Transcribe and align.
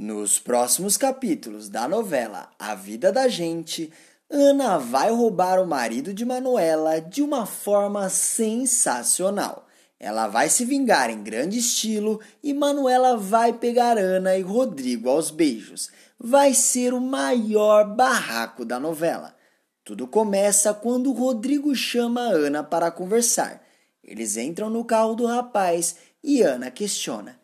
Nos 0.00 0.38
próximos 0.38 0.96
capítulos 0.96 1.68
da 1.68 1.88
novela 1.88 2.48
A 2.56 2.76
Vida 2.76 3.10
da 3.10 3.26
Gente, 3.26 3.92
Ana 4.30 4.78
vai 4.78 5.10
roubar 5.10 5.60
o 5.60 5.66
marido 5.66 6.14
de 6.14 6.24
Manuela 6.24 7.00
de 7.00 7.20
uma 7.20 7.44
forma 7.44 8.08
sensacional. 8.08 9.66
Ela 9.98 10.28
vai 10.28 10.48
se 10.48 10.64
vingar 10.64 11.10
em 11.10 11.20
grande 11.20 11.58
estilo 11.58 12.20
e 12.44 12.54
Manuela 12.54 13.16
vai 13.16 13.52
pegar 13.52 13.98
Ana 13.98 14.38
e 14.38 14.40
Rodrigo 14.40 15.10
aos 15.10 15.32
beijos. 15.32 15.90
Vai 16.16 16.54
ser 16.54 16.94
o 16.94 17.00
maior 17.00 17.84
barraco 17.96 18.64
da 18.64 18.78
novela. 18.78 19.34
Tudo 19.82 20.06
começa 20.06 20.72
quando 20.72 21.10
Rodrigo 21.10 21.74
chama 21.74 22.20
Ana 22.20 22.62
para 22.62 22.92
conversar. 22.92 23.60
Eles 24.04 24.36
entram 24.36 24.70
no 24.70 24.84
carro 24.84 25.16
do 25.16 25.26
rapaz 25.26 25.96
e 26.22 26.40
Ana 26.40 26.70
questiona: 26.70 27.36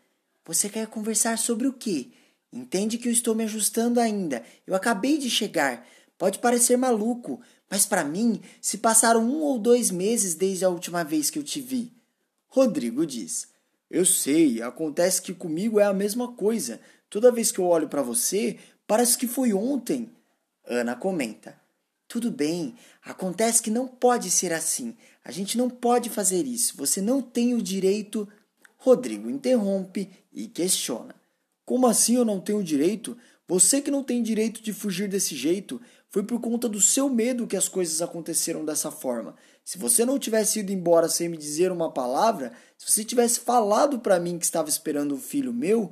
Você 0.46 0.68
quer 0.68 0.86
conversar 0.86 1.36
sobre 1.36 1.66
o 1.66 1.73
quê? 1.73 2.12
Entende 2.55 2.98
que 2.98 3.09
eu 3.09 3.12
estou 3.12 3.34
me 3.34 3.43
ajustando 3.43 3.98
ainda. 3.98 4.44
Eu 4.64 4.76
acabei 4.76 5.18
de 5.18 5.29
chegar. 5.29 5.85
Pode 6.17 6.39
parecer 6.39 6.77
maluco, 6.77 7.40
mas 7.68 7.85
para 7.85 8.04
mim 8.04 8.40
se 8.61 8.79
passaram 8.79 9.25
um 9.25 9.40
ou 9.40 9.58
dois 9.58 9.90
meses 9.90 10.36
desde 10.36 10.64
a 10.64 10.68
última 10.68 11.03
vez 11.03 11.30
que 11.30 11.39
eu 11.40 11.43
te 11.43 11.61
vi. 11.61 11.93
Rodrigo 12.46 13.04
diz: 13.04 13.49
Eu 13.90 14.07
sei, 14.07 14.63
acontece 14.63 15.21
que 15.21 15.35
comigo 15.35 15.80
é 15.80 15.85
a 15.85 15.93
mesma 15.93 16.32
coisa. 16.32 16.80
Toda 17.11 17.32
vez 17.32 17.50
que 17.50 17.58
eu 17.58 17.64
olho 17.64 17.89
para 17.89 18.03
você, 18.03 18.57
parece 18.86 19.18
que 19.18 19.27
foi 19.27 19.52
ontem. 19.52 20.08
Ana 20.64 20.94
comenta: 20.94 21.61
Tudo 22.07 22.30
bem, 22.30 22.77
acontece 23.02 23.61
que 23.61 23.71
não 23.71 23.89
pode 23.89 24.30
ser 24.30 24.52
assim. 24.52 24.96
A 25.25 25.32
gente 25.32 25.58
não 25.58 25.68
pode 25.68 26.08
fazer 26.08 26.46
isso. 26.46 26.77
Você 26.77 27.00
não 27.00 27.21
tem 27.21 27.52
o 27.52 27.61
direito. 27.61 28.29
Rodrigo 28.77 29.29
interrompe 29.29 30.08
e 30.32 30.46
questiona: 30.46 31.16
Como 31.64 31.86
assim 31.86 32.17
eu 32.17 32.25
não 32.25 32.41
tenho 32.41 32.62
direito? 32.62 33.17
Você 33.47 33.81
que 33.81 33.91
não 33.91 34.03
tem 34.03 34.22
direito 34.22 34.62
de 34.62 34.72
fugir 34.72 35.09
desse 35.09 35.34
jeito. 35.34 35.81
Foi 36.08 36.22
por 36.22 36.41
conta 36.41 36.69
do 36.69 36.80
seu 36.80 37.08
medo 37.08 37.47
que 37.47 37.56
as 37.56 37.69
coisas 37.69 38.00
aconteceram 38.00 38.64
dessa 38.64 38.91
forma. 38.91 39.34
Se 39.64 39.78
você 39.78 40.05
não 40.05 40.19
tivesse 40.19 40.61
ido 40.61 40.70
embora 40.70 41.08
sem 41.08 41.28
me 41.28 41.36
dizer 41.36 41.72
uma 41.72 41.91
palavra, 41.91 42.53
se 42.78 42.92
você 42.92 43.05
tivesse 43.05 43.41
falado 43.41 43.98
para 43.98 44.20
mim 44.20 44.38
que 44.38 44.44
estava 44.44 44.69
esperando 44.69 45.14
um 45.14 45.20
filho 45.20 45.53
meu, 45.53 45.91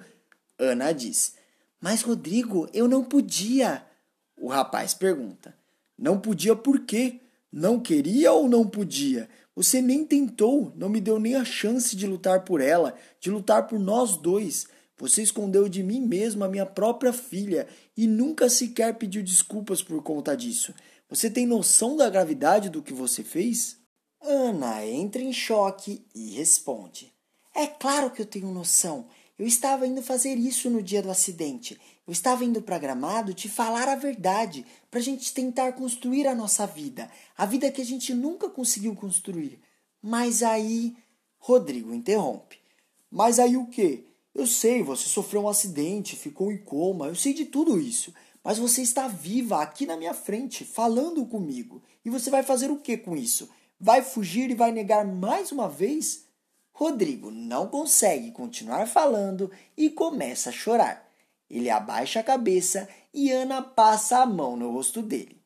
Ana 0.58 0.92
diz: 0.92 1.34
Mas 1.80 2.02
Rodrigo, 2.02 2.68
eu 2.72 2.86
não 2.86 3.02
podia. 3.02 3.84
O 4.36 4.48
rapaz 4.48 4.94
pergunta: 4.94 5.55
Não 5.98 6.20
podia 6.20 6.55
por 6.55 6.80
quê? 6.80 7.20
Não 7.50 7.80
queria 7.80 8.33
ou 8.33 8.48
não 8.48 8.64
podia? 8.64 9.28
Você 9.56 9.83
nem 9.83 10.05
tentou, 10.05 10.72
não 10.77 10.89
me 10.89 11.00
deu 11.00 11.18
nem 11.18 11.34
a 11.34 11.44
chance 11.44 11.96
de 11.96 12.06
lutar 12.06 12.44
por 12.44 12.61
ela, 12.61 12.94
de 13.20 13.30
lutar 13.30 13.66
por 13.66 13.78
nós 13.78 14.16
dois. 14.16 14.66
Você 15.03 15.20
escondeu 15.20 15.69
de 15.69 15.83
mim 15.83 16.00
mesmo 16.00 16.45
a 16.45 16.48
minha 16.48 16.64
própria 16.64 17.12
filha 17.12 17.67
e 17.97 18.06
nunca 18.06 18.48
sequer 18.48 18.97
pediu 18.97 19.20
desculpas 19.20 19.83
por 19.83 20.00
conta 20.00 20.36
disso. 20.36 20.72
Você 21.11 21.28
tem 21.28 21.45
noção 21.45 21.97
da 21.97 22.08
gravidade 22.08 22.70
do 22.70 22.81
que 22.81 22.92
você 22.92 23.25
fez? 23.25 23.78
Ana 24.20 24.86
entra 24.86 25.20
em 25.20 25.33
choque 25.33 26.06
e 26.14 26.36
responde: 26.36 27.12
É 27.53 27.67
claro 27.67 28.12
que 28.12 28.23
eu 28.23 28.27
tenho 28.27 28.53
noção. 28.53 29.08
Eu 29.36 29.45
estava 29.45 29.89
indo 29.89 30.00
fazer 30.00 30.36
isso 30.36 30.70
no 30.70 30.80
dia 30.80 31.03
do 31.03 31.11
acidente. 31.11 31.80
Eu 32.06 32.12
estava 32.12 32.45
indo 32.45 32.62
para 32.62 32.78
Gramado 32.78 33.34
te 33.34 33.48
falar 33.48 33.89
a 33.89 33.97
verdade, 33.97 34.64
para 34.89 35.00
a 35.00 35.03
gente 35.03 35.34
tentar 35.34 35.73
construir 35.73 36.28
a 36.28 36.34
nossa 36.34 36.64
vida, 36.64 37.11
a 37.36 37.45
vida 37.45 37.73
que 37.73 37.83
a 37.83 37.84
gente 37.84 38.14
nunca 38.14 38.48
conseguiu 38.48 38.95
construir. 38.95 39.58
Mas 40.00 40.45
aí. 40.45 40.95
Rodrigo 41.41 41.92
interrompe. 41.92 42.61
Mas 43.11 43.41
aí 43.41 43.56
o 43.56 43.67
quê? 43.67 44.05
Eu 44.34 44.47
sei, 44.47 44.83
você 44.83 45.08
sofreu 45.08 45.42
um 45.42 45.48
acidente, 45.48 46.16
ficou 46.16 46.50
em 46.50 46.58
coma, 46.58 47.06
eu 47.06 47.14
sei 47.14 47.34
de 47.34 47.44
tudo 47.44 47.78
isso. 47.78 48.14
Mas 48.42 48.58
você 48.58 48.83
está 48.83 49.06
viva 49.06 49.62
aqui 49.62 49.86
na 49.86 49.97
minha 49.97 50.14
frente, 50.14 50.64
falando 50.64 51.24
comigo. 51.27 51.83
E 52.05 52.11
você 52.11 52.30
vai 52.30 52.42
fazer 52.42 52.70
o 52.70 52.78
que 52.78 52.97
com 52.97 53.16
isso? 53.16 53.48
Vai 53.78 54.02
fugir 54.02 54.51
e 54.51 54.55
vai 54.55 54.73
negar 54.73 55.05
mais 55.05 55.52
uma 55.52 55.68
vez? 55.68 56.27
Rodrigo 56.73 57.30
não 57.30 57.68
consegue 57.68 58.33
continuar 58.33 58.86
falando 58.86 59.51
e 59.77 59.90
começa 59.90 60.48
a 60.48 60.52
chorar. 60.52 61.08
Ele 61.48 61.68
abaixa 61.68 62.20
a 62.20 62.24
cabeça 62.24 62.89
e 63.12 63.30
Ana 63.30 63.61
passa 63.61 64.18
a 64.18 64.27
mão 64.27 64.56
no 64.56 64.70
rosto 64.73 65.02
dele. 65.02 65.40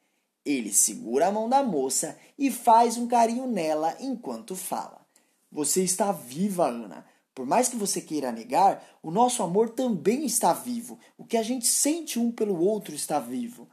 Ele 0.44 0.72
segura 0.72 1.26
a 1.26 1.32
mão 1.32 1.48
da 1.48 1.62
moça 1.64 2.16
e 2.38 2.50
faz 2.50 2.96
um 2.96 3.08
carinho 3.08 3.48
nela 3.48 3.96
enquanto 3.98 4.54
fala. 4.54 5.04
Você 5.50 5.82
está 5.82 6.12
viva, 6.12 6.68
Ana. 6.68 7.04
Por 7.36 7.44
mais 7.44 7.68
que 7.68 7.76
você 7.76 8.00
queira 8.00 8.32
negar, 8.32 8.82
o 9.02 9.10
nosso 9.10 9.42
amor 9.42 9.68
também 9.68 10.24
está 10.24 10.54
vivo. 10.54 10.98
O 11.18 11.24
que 11.26 11.36
a 11.36 11.42
gente 11.42 11.66
sente 11.66 12.18
um 12.18 12.32
pelo 12.32 12.58
outro 12.58 12.94
está 12.94 13.20
vivo. 13.20 13.68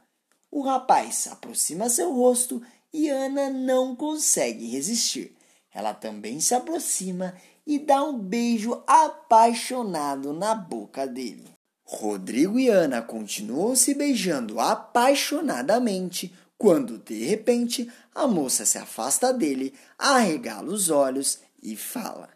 O 0.50 0.60
rapaz 0.60 1.26
aproxima 1.28 1.88
seu 1.88 2.12
rosto 2.12 2.60
e 2.92 3.08
Ana 3.08 3.48
não 3.48 3.96
consegue 3.96 4.66
resistir. 4.66 5.34
Ela 5.72 5.94
também 5.94 6.40
se 6.40 6.54
aproxima 6.54 7.34
e 7.66 7.78
dá 7.78 8.04
um 8.04 8.18
beijo 8.18 8.82
apaixonado 8.86 10.34
na 10.34 10.54
boca 10.54 11.06
dele. 11.06 11.48
Rodrigo 11.84 12.58
e 12.58 12.68
Ana 12.68 13.00
continuam 13.00 13.74
se 13.74 13.94
beijando 13.94 14.60
apaixonadamente 14.60 16.34
quando, 16.58 16.98
de 16.98 17.24
repente, 17.24 17.90
a 18.14 18.26
moça 18.26 18.66
se 18.66 18.76
afasta 18.76 19.32
dele, 19.32 19.72
arregala 19.98 20.70
os 20.70 20.90
olhos 20.90 21.38
e 21.62 21.74
fala: 21.74 22.33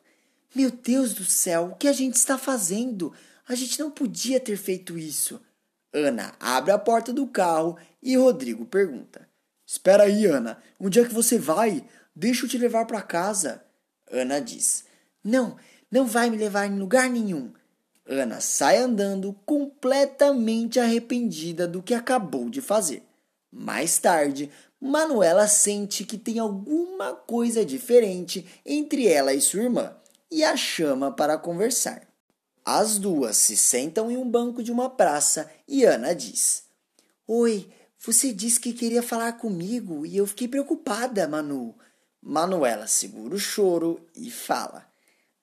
meu 0.54 0.70
Deus 0.70 1.12
do 1.12 1.24
céu, 1.24 1.72
o 1.72 1.76
que 1.76 1.86
a 1.86 1.92
gente 1.92 2.14
está 2.14 2.38
fazendo? 2.38 3.12
A 3.46 3.54
gente 3.54 3.78
não 3.78 3.90
podia 3.90 4.40
ter 4.40 4.56
feito 4.56 4.98
isso. 4.98 5.40
Ana 5.92 6.34
abre 6.40 6.70
a 6.70 6.78
porta 6.78 7.12
do 7.12 7.26
carro 7.26 7.76
e 8.02 8.16
Rodrigo 8.16 8.64
pergunta: 8.64 9.28
Espera 9.66 10.04
aí, 10.04 10.24
Ana, 10.26 10.58
onde 10.80 11.00
é 11.00 11.04
que 11.04 11.14
você 11.14 11.38
vai? 11.38 11.84
Deixa 12.16 12.44
eu 12.44 12.48
te 12.48 12.56
levar 12.56 12.86
para 12.86 13.02
casa. 13.02 13.62
Ana 14.10 14.40
diz: 14.40 14.84
Não, 15.22 15.56
não 15.90 16.06
vai 16.06 16.30
me 16.30 16.36
levar 16.36 16.66
em 16.66 16.78
lugar 16.78 17.10
nenhum. 17.10 17.52
Ana 18.06 18.40
sai 18.40 18.78
andando 18.78 19.34
completamente 19.44 20.80
arrependida 20.80 21.68
do 21.68 21.82
que 21.82 21.92
acabou 21.92 22.48
de 22.48 22.62
fazer. 22.62 23.02
Mais 23.52 23.98
tarde, 23.98 24.50
Manuela 24.80 25.46
sente 25.46 26.04
que 26.04 26.16
tem 26.16 26.38
alguma 26.38 27.14
coisa 27.14 27.64
diferente 27.64 28.46
entre 28.64 29.06
ela 29.06 29.34
e 29.34 29.40
sua 29.40 29.62
irmã 29.62 29.94
e 30.30 30.44
a 30.44 30.56
chama 30.56 31.10
para 31.10 31.38
conversar. 31.38 32.06
As 32.64 32.98
duas 32.98 33.36
se 33.36 33.56
sentam 33.56 34.10
em 34.10 34.16
um 34.16 34.28
banco 34.28 34.62
de 34.62 34.70
uma 34.70 34.90
praça 34.90 35.50
e 35.66 35.84
Ana 35.84 36.14
diz: 36.14 36.64
Oi, 37.26 37.70
você 37.98 38.32
disse 38.32 38.60
que 38.60 38.72
queria 38.72 39.02
falar 39.02 39.32
comigo 39.34 40.04
e 40.04 40.16
eu 40.16 40.26
fiquei 40.26 40.48
preocupada, 40.48 41.26
Manu. 41.26 41.74
Manuela 42.20 42.86
segura 42.86 43.34
o 43.34 43.38
choro 43.38 44.06
e 44.14 44.30
fala: 44.30 44.86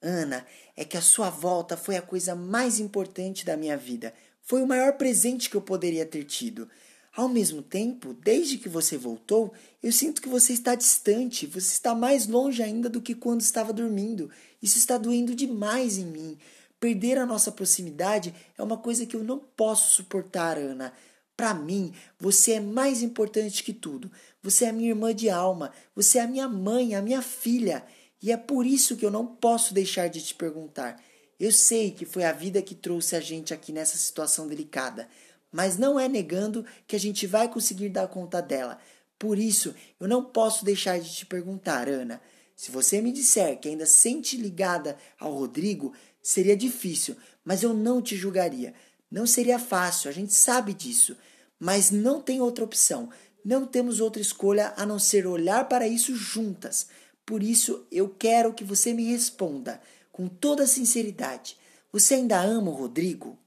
Ana, 0.00 0.46
é 0.76 0.84
que 0.84 0.96
a 0.96 1.02
sua 1.02 1.30
volta 1.30 1.76
foi 1.76 1.96
a 1.96 2.02
coisa 2.02 2.34
mais 2.34 2.78
importante 2.78 3.44
da 3.44 3.56
minha 3.56 3.76
vida. 3.76 4.14
Foi 4.42 4.62
o 4.62 4.66
maior 4.66 4.92
presente 4.92 5.50
que 5.50 5.56
eu 5.56 5.62
poderia 5.62 6.06
ter 6.06 6.22
tido. 6.24 6.70
Ao 7.16 7.30
mesmo 7.30 7.62
tempo, 7.62 8.12
desde 8.12 8.58
que 8.58 8.68
você 8.68 8.98
voltou, 8.98 9.50
eu 9.82 9.90
sinto 9.90 10.20
que 10.20 10.28
você 10.28 10.52
está 10.52 10.74
distante, 10.74 11.46
você 11.46 11.72
está 11.72 11.94
mais 11.94 12.26
longe 12.26 12.62
ainda 12.62 12.90
do 12.90 13.00
que 13.00 13.14
quando 13.14 13.40
estava 13.40 13.72
dormindo. 13.72 14.30
Isso 14.62 14.76
está 14.76 14.98
doendo 14.98 15.34
demais 15.34 15.96
em 15.96 16.04
mim. 16.04 16.36
Perder 16.78 17.16
a 17.16 17.24
nossa 17.24 17.50
proximidade 17.50 18.34
é 18.58 18.62
uma 18.62 18.76
coisa 18.76 19.06
que 19.06 19.16
eu 19.16 19.24
não 19.24 19.38
posso 19.38 19.94
suportar, 19.94 20.58
Ana. 20.58 20.92
Para 21.34 21.54
mim, 21.54 21.94
você 22.20 22.52
é 22.52 22.60
mais 22.60 23.02
importante 23.02 23.64
que 23.64 23.72
tudo. 23.72 24.12
Você 24.42 24.66
é 24.66 24.68
a 24.68 24.72
minha 24.74 24.90
irmã 24.90 25.14
de 25.14 25.30
alma, 25.30 25.72
você 25.94 26.18
é 26.18 26.20
a 26.20 26.28
minha 26.28 26.46
mãe, 26.46 26.94
a 26.94 27.00
minha 27.00 27.22
filha. 27.22 27.82
E 28.22 28.30
é 28.30 28.36
por 28.36 28.66
isso 28.66 28.94
que 28.94 29.06
eu 29.06 29.10
não 29.10 29.26
posso 29.26 29.72
deixar 29.72 30.08
de 30.08 30.20
te 30.20 30.34
perguntar. 30.34 31.02
Eu 31.40 31.50
sei 31.50 31.92
que 31.92 32.04
foi 32.04 32.24
a 32.24 32.32
vida 32.32 32.60
que 32.60 32.74
trouxe 32.74 33.16
a 33.16 33.20
gente 33.20 33.54
aqui 33.54 33.72
nessa 33.72 33.96
situação 33.96 34.46
delicada 34.46 35.08
mas 35.56 35.78
não 35.78 35.98
é 35.98 36.06
negando 36.06 36.66
que 36.86 36.94
a 36.94 37.00
gente 37.00 37.26
vai 37.26 37.50
conseguir 37.50 37.88
dar 37.88 38.06
conta 38.08 38.42
dela. 38.42 38.78
Por 39.18 39.38
isso, 39.38 39.74
eu 39.98 40.06
não 40.06 40.22
posso 40.22 40.66
deixar 40.66 41.00
de 41.00 41.10
te 41.10 41.24
perguntar, 41.24 41.88
Ana. 41.88 42.20
Se 42.54 42.70
você 42.70 43.00
me 43.00 43.10
disser 43.10 43.58
que 43.58 43.66
ainda 43.66 43.86
sente 43.86 44.36
ligada 44.36 44.98
ao 45.18 45.32
Rodrigo, 45.32 45.94
seria 46.22 46.54
difícil, 46.54 47.16
mas 47.42 47.62
eu 47.62 47.72
não 47.72 48.02
te 48.02 48.14
julgaria. 48.16 48.74
Não 49.10 49.26
seria 49.26 49.58
fácil, 49.58 50.10
a 50.10 50.12
gente 50.12 50.34
sabe 50.34 50.74
disso. 50.74 51.16
Mas 51.58 51.90
não 51.90 52.20
tem 52.20 52.38
outra 52.38 52.62
opção. 52.62 53.08
Não 53.42 53.66
temos 53.66 53.98
outra 53.98 54.20
escolha 54.20 54.74
a 54.76 54.84
não 54.84 54.98
ser 54.98 55.26
olhar 55.26 55.66
para 55.70 55.88
isso 55.88 56.14
juntas. 56.14 56.88
Por 57.24 57.42
isso, 57.42 57.86
eu 57.90 58.10
quero 58.10 58.52
que 58.52 58.62
você 58.62 58.92
me 58.92 59.10
responda 59.10 59.80
com 60.12 60.28
toda 60.28 60.66
sinceridade. 60.66 61.56
Você 61.90 62.12
ainda 62.12 62.42
ama 62.42 62.70
o 62.70 62.74
Rodrigo? 62.74 63.38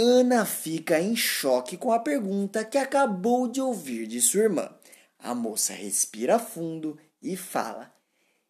Ana 0.00 0.46
fica 0.46 1.00
em 1.00 1.16
choque 1.16 1.76
com 1.76 1.90
a 1.90 1.98
pergunta 1.98 2.64
que 2.64 2.78
acabou 2.78 3.48
de 3.48 3.60
ouvir 3.60 4.06
de 4.06 4.20
sua 4.20 4.42
irmã. 4.42 4.70
A 5.18 5.34
moça 5.34 5.72
respira 5.72 6.38
fundo 6.38 6.96
e 7.20 7.36
fala: 7.36 7.92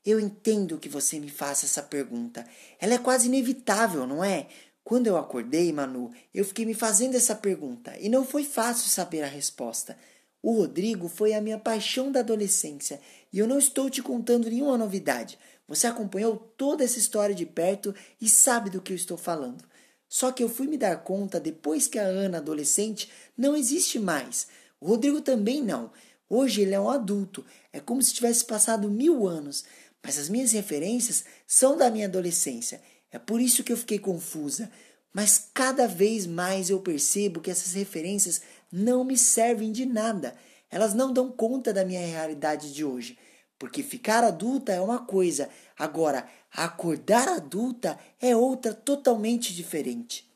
Eu 0.05 0.21
entendo 0.21 0.77
que 0.77 0.91
você 0.91 1.19
me 1.19 1.31
faça 1.31 1.65
essa 1.65 1.83
pergunta. 1.83 2.47
Ela 2.79 2.93
é 2.93 2.99
quase 2.99 3.29
inevitável, 3.29 4.07
não 4.07 4.23
é? 4.23 4.47
Quando 4.85 5.07
eu 5.07 5.17
acordei, 5.17 5.73
Manu, 5.73 6.11
eu 6.35 6.45
fiquei 6.45 6.67
me 6.67 6.75
fazendo 6.75 7.15
essa 7.15 7.35
pergunta 7.35 7.97
e 7.99 8.11
não 8.11 8.27
foi 8.27 8.45
fácil 8.45 8.91
saber 8.91 9.23
a 9.23 9.27
resposta. 9.27 9.97
O 10.43 10.53
Rodrigo 10.53 11.09
foi 11.09 11.33
a 11.33 11.41
minha 11.41 11.59
paixão 11.59 12.13
da 12.13 12.21
adolescência 12.21 13.01
e 13.33 13.39
eu 13.39 13.47
não 13.47 13.59
estou 13.59 13.89
te 13.89 14.03
contando 14.03 14.51
nenhuma 14.51 14.77
novidade. 14.77 15.39
Você 15.67 15.87
acompanhou 15.87 16.37
toda 16.59 16.85
essa 16.85 16.99
história 16.99 17.35
de 17.35 17.47
perto 17.47 17.95
e 18.21 18.29
sabe 18.29 18.69
do 18.69 18.83
que 18.83 18.93
eu 18.93 18.97
estou 18.97 19.17
falando. 19.17 19.65
Só 20.09 20.33
que 20.33 20.43
eu 20.43 20.49
fui 20.49 20.67
me 20.67 20.79
dar 20.79 20.97
conta 21.05 21.39
depois 21.39 21.87
que 21.87 21.99
a 21.99 22.05
Ana, 22.05 22.39
adolescente, 22.39 23.11
não 23.37 23.55
existe 23.55 23.99
mais. 23.99 24.47
O 24.81 24.87
Rodrigo 24.87 25.21
também 25.21 25.63
não. 25.63 25.93
Hoje 26.29 26.63
ele 26.63 26.75
é 26.75 26.81
um 26.81 26.89
adulto. 26.89 27.45
É 27.73 27.81
como 27.81 28.03
se 28.03 28.15
tivesse 28.15 28.45
passado 28.45 28.91
mil 28.91 29.27
anos. 29.27 29.65
Mas 30.03 30.19
as 30.19 30.29
minhas 30.29 30.53
referências 30.53 31.25
são 31.47 31.77
da 31.77 31.91
minha 31.91 32.07
adolescência. 32.07 32.81
É 33.11 33.19
por 33.19 33.41
isso 33.41 33.63
que 33.63 33.73
eu 33.73 33.77
fiquei 33.77 33.99
confusa. 33.99 34.71
Mas 35.13 35.51
cada 35.53 35.87
vez 35.87 36.27
mais 36.27 36.71
eu 36.71 36.81
percebo 36.81 37.41
que 37.41 37.51
essas 37.51 37.75
referências 37.75 38.41
não 38.71 39.05
me 39.05 39.17
servem 39.17 39.73
de 39.73 39.85
nada. 39.85 40.35
Elas 40.71 40.95
não 40.95 41.13
dão 41.13 41.31
conta 41.31 41.73
da 41.73 41.85
minha 41.85 42.07
realidade 42.07 42.73
de 42.73 42.85
hoje. 42.85 43.19
Porque 43.59 43.83
ficar 43.83 44.23
adulta 44.23 44.73
é 44.73 44.81
uma 44.81 45.01
coisa, 45.01 45.49
agora 45.77 46.29
acordar 46.53 47.29
adulta 47.29 47.99
é 48.21 48.35
outra 48.35 48.75
totalmente 48.75 49.55
diferente. 49.55 50.31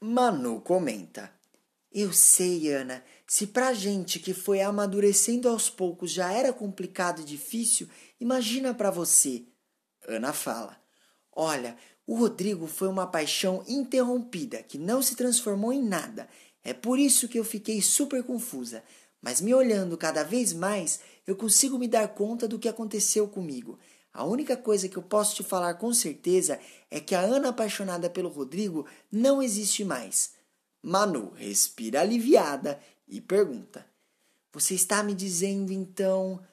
Manu 0.00 0.60
comenta: 0.60 1.32
Eu 1.92 2.12
sei, 2.12 2.70
Ana, 2.72 3.04
se 3.26 3.48
pra 3.48 3.72
gente 3.72 4.18
que 4.18 4.32
foi 4.32 4.60
amadurecendo 4.60 5.48
aos 5.48 5.68
poucos 5.68 6.10
já 6.10 6.32
era 6.32 6.52
complicado 6.52 7.20
e 7.20 7.24
difícil, 7.24 7.88
imagina 8.20 8.72
para 8.72 8.90
você. 8.90 9.44
Ana 10.06 10.32
fala: 10.32 10.80
Olha, 11.32 11.76
o 12.06 12.14
Rodrigo 12.14 12.66
foi 12.66 12.88
uma 12.88 13.06
paixão 13.06 13.62
interrompida 13.68 14.62
que 14.62 14.78
não 14.78 15.02
se 15.02 15.14
transformou 15.14 15.72
em 15.72 15.82
nada. 15.82 16.28
É 16.64 16.72
por 16.72 16.98
isso 16.98 17.28
que 17.28 17.38
eu 17.38 17.44
fiquei 17.44 17.82
super 17.82 18.22
confusa. 18.22 18.82
Mas 19.20 19.40
me 19.40 19.52
olhando 19.52 19.96
cada 19.96 20.22
vez 20.22 20.52
mais, 20.52 21.00
eu 21.26 21.34
consigo 21.36 21.78
me 21.78 21.88
dar 21.88 22.08
conta 22.08 22.46
do 22.46 22.58
que 22.58 22.68
aconteceu 22.68 23.26
comigo. 23.28 23.78
A 24.18 24.24
única 24.24 24.56
coisa 24.56 24.88
que 24.88 24.96
eu 24.96 25.02
posso 25.04 25.36
te 25.36 25.44
falar 25.44 25.74
com 25.74 25.94
certeza 25.94 26.58
é 26.90 26.98
que 26.98 27.14
a 27.14 27.20
Ana 27.20 27.50
apaixonada 27.50 28.10
pelo 28.10 28.28
Rodrigo 28.28 28.84
não 29.12 29.40
existe 29.40 29.84
mais. 29.84 30.32
Manu 30.82 31.30
respira 31.36 32.00
aliviada 32.00 32.80
e 33.06 33.20
pergunta: 33.20 33.86
Você 34.52 34.74
está 34.74 35.04
me 35.04 35.14
dizendo 35.14 35.72
então. 35.72 36.44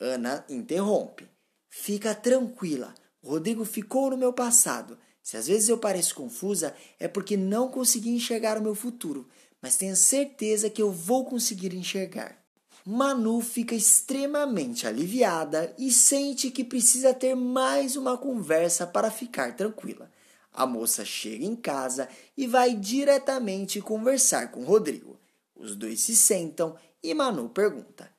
Ana 0.00 0.42
interrompe: 0.48 1.28
Fica 1.68 2.14
tranquila. 2.14 2.94
Rodrigo 3.22 3.66
ficou 3.66 4.08
no 4.08 4.16
meu 4.16 4.32
passado. 4.32 4.98
Se 5.22 5.36
às 5.36 5.48
vezes 5.48 5.68
eu 5.68 5.76
pareço 5.76 6.14
confusa, 6.14 6.74
é 6.98 7.06
porque 7.06 7.36
não 7.36 7.68
consegui 7.68 8.08
enxergar 8.08 8.56
o 8.56 8.62
meu 8.62 8.74
futuro, 8.74 9.28
mas 9.60 9.76
tenha 9.76 9.94
certeza 9.94 10.70
que 10.70 10.80
eu 10.80 10.90
vou 10.90 11.26
conseguir 11.26 11.74
enxergar. 11.74 12.41
Manu 12.84 13.40
fica 13.40 13.74
extremamente 13.76 14.88
aliviada 14.88 15.72
e 15.78 15.92
sente 15.92 16.50
que 16.50 16.64
precisa 16.64 17.14
ter 17.14 17.36
mais 17.36 17.96
uma 17.96 18.18
conversa 18.18 18.86
para 18.86 19.10
ficar 19.10 19.54
tranquila. 19.54 20.10
A 20.52 20.66
moça 20.66 21.04
chega 21.04 21.44
em 21.44 21.54
casa 21.54 22.08
e 22.36 22.46
vai 22.46 22.74
diretamente 22.74 23.80
conversar 23.80 24.50
com 24.50 24.64
Rodrigo. 24.64 25.16
Os 25.54 25.76
dois 25.76 26.00
se 26.00 26.16
sentam 26.16 26.74
e 27.00 27.14
Manu 27.14 27.48
pergunta: 27.48 28.10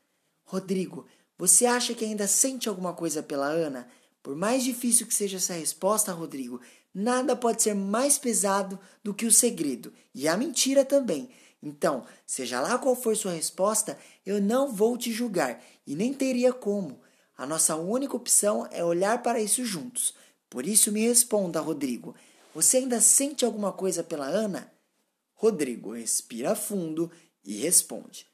Rodrigo, 0.45 1.05
você 1.37 1.65
acha 1.65 1.93
que 1.93 2.05
ainda 2.05 2.25
sente 2.25 2.69
alguma 2.69 2.93
coisa 2.93 3.21
pela 3.21 3.47
Ana? 3.47 3.87
Por 4.23 4.35
mais 4.35 4.63
difícil 4.63 5.05
que 5.05 5.13
seja 5.13 5.37
essa 5.37 5.53
resposta, 5.53 6.13
Rodrigo, 6.13 6.61
nada 6.93 7.35
pode 7.35 7.61
ser 7.61 7.75
mais 7.75 8.17
pesado 8.17 8.79
do 9.03 9.13
que 9.13 9.25
o 9.25 9.31
segredo 9.31 9.91
e 10.15 10.25
a 10.25 10.37
mentira 10.37 10.85
também. 10.85 11.29
Então, 11.65 12.05
seja 12.27 12.59
lá 12.59 12.77
qual 12.77 12.93
for 12.93 13.15
sua 13.15 13.31
resposta, 13.31 13.97
eu 14.25 14.41
não 14.41 14.69
vou 14.69 14.97
te 14.97 15.13
julgar 15.13 15.63
e 15.87 15.95
nem 15.95 16.13
teria 16.13 16.51
como. 16.51 16.99
A 17.37 17.45
nossa 17.45 17.77
única 17.77 18.17
opção 18.17 18.67
é 18.69 18.83
olhar 18.83 19.23
para 19.23 19.39
isso 19.39 19.63
juntos. 19.63 20.13
Por 20.49 20.67
isso, 20.67 20.91
me 20.91 21.07
responda, 21.07 21.61
Rodrigo: 21.61 22.13
você 22.53 22.77
ainda 22.77 22.99
sente 22.99 23.45
alguma 23.45 23.71
coisa 23.71 24.03
pela 24.03 24.27
Ana? 24.27 24.71
Rodrigo 25.33 25.93
respira 25.93 26.53
fundo 26.53 27.09
e 27.45 27.55
responde: 27.55 28.27